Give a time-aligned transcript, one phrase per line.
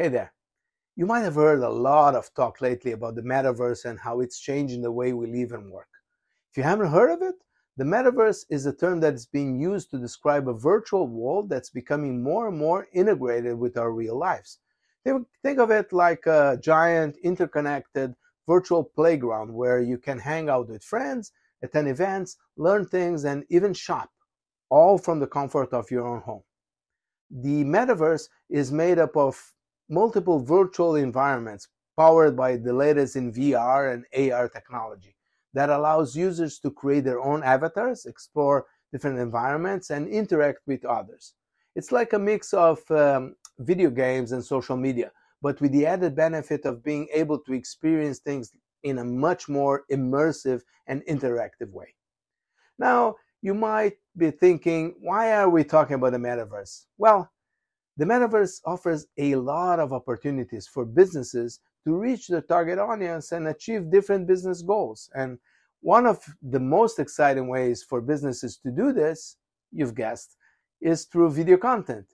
[0.00, 0.32] Hey there.
[0.96, 4.40] You might have heard a lot of talk lately about the metaverse and how it's
[4.40, 5.90] changing the way we live and work.
[6.50, 7.34] If you haven't heard of it,
[7.76, 11.68] the metaverse is a term that is being used to describe a virtual world that's
[11.68, 14.60] becoming more and more integrated with our real lives.
[15.04, 18.14] Think of it like a giant interconnected
[18.48, 21.32] virtual playground where you can hang out with friends,
[21.62, 24.08] attend events, learn things, and even shop,
[24.70, 26.44] all from the comfort of your own home.
[27.30, 29.38] The metaverse is made up of
[29.90, 35.14] multiple virtual environments powered by the latest in VR and AR technology
[35.52, 41.34] that allows users to create their own avatars, explore different environments, and interact with others.
[41.74, 45.10] It's like a mix of um, video games and social media,
[45.42, 49.84] but with the added benefit of being able to experience things in a much more
[49.92, 51.94] immersive and interactive way.
[52.78, 56.86] Now, you might be thinking, why are we talking about the metaverse?
[56.98, 57.30] Well,
[58.00, 63.46] the metaverse offers a lot of opportunities for businesses to reach their target audience and
[63.48, 65.10] achieve different business goals.
[65.14, 65.38] And
[65.82, 69.36] one of the most exciting ways for businesses to do this,
[69.70, 70.38] you've guessed,
[70.80, 72.06] is through video content.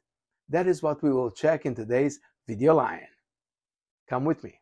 [0.49, 3.07] That is what we will check in today's Video Lion.
[4.09, 4.59] Come with me.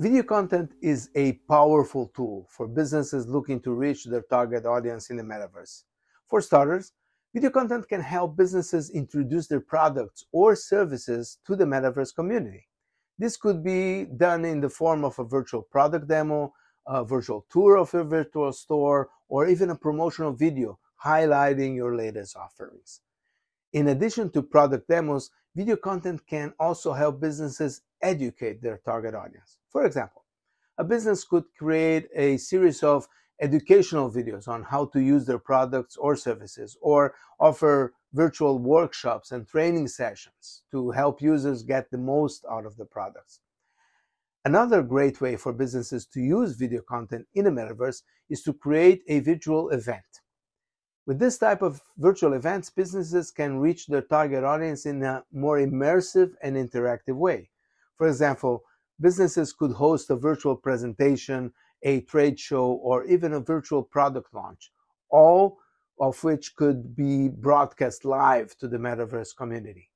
[0.00, 5.18] Video content is a powerful tool for businesses looking to reach their target audience in
[5.18, 5.82] the metaverse.
[6.26, 6.94] For starters,
[7.34, 12.66] video content can help businesses introduce their products or services to the metaverse community.
[13.18, 16.54] This could be done in the form of a virtual product demo,
[16.86, 22.38] a virtual tour of your virtual store, or even a promotional video highlighting your latest
[22.38, 23.02] offerings.
[23.74, 29.58] In addition to product demos, video content can also help businesses educate their target audience.
[29.70, 30.24] For example,
[30.78, 33.08] a business could create a series of
[33.40, 39.46] educational videos on how to use their products or services, or offer virtual workshops and
[39.46, 43.40] training sessions to help users get the most out of the products.
[44.44, 49.02] Another great way for businesses to use video content in the metaverse is to create
[49.08, 50.22] a virtual event.
[51.06, 55.58] With this type of virtual events, businesses can reach their target audience in a more
[55.58, 57.50] immersive and interactive way.
[57.96, 58.64] For example,
[59.00, 61.52] businesses could host a virtual presentation,
[61.82, 64.70] a trade show, or even a virtual product launch,
[65.08, 65.58] all
[66.00, 69.90] of which could be broadcast live to the metaverse community.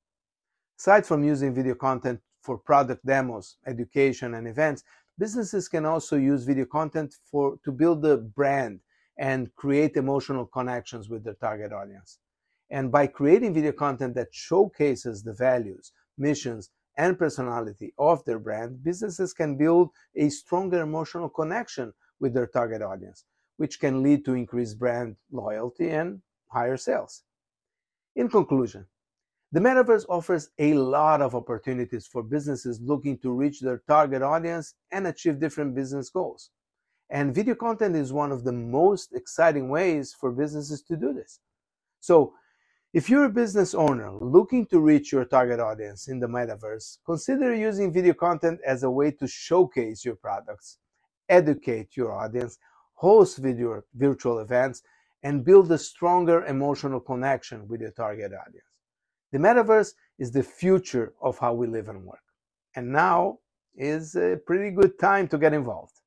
[0.79, 4.83] Aside from using video content for product demos, education, and events,
[5.17, 8.79] businesses can also use video content for to build a brand
[9.17, 12.19] and create emotional connections with their target audience.
[12.69, 18.83] And by creating video content that showcases the values, missions, and personality of their brand,
[18.83, 23.25] businesses can build a stronger emotional connection with their target audience,
[23.57, 27.23] which can lead to increased brand loyalty and higher sales.
[28.15, 28.85] In conclusion,
[29.51, 34.73] the metaverse offers a lot of opportunities for businesses looking to reach their target audience
[34.91, 36.49] and achieve different business goals.
[37.09, 41.39] And video content is one of the most exciting ways for businesses to do this.
[41.99, 42.33] So,
[42.95, 47.53] if you're a business owner looking to reach your target audience in the metaverse, consider
[47.53, 50.77] using video content as a way to showcase your products,
[51.27, 52.57] educate your audience,
[52.93, 54.81] host video virtual events,
[55.23, 58.71] and build a stronger emotional connection with your target audience.
[59.33, 62.23] The metaverse is the future of how we live and work.
[62.77, 63.39] And now
[63.75, 65.99] is a pretty good time to get involved.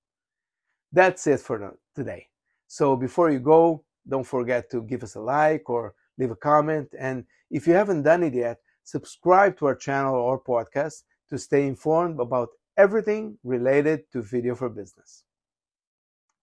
[0.90, 2.28] That's it for today.
[2.66, 6.88] So before you go, don't forget to give us a like or leave a comment.
[6.98, 11.66] And if you haven't done it yet, subscribe to our channel or podcast to stay
[11.66, 15.24] informed about everything related to video for business.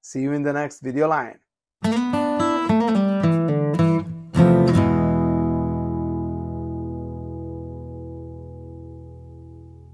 [0.02, 1.40] See you in the next video Lion.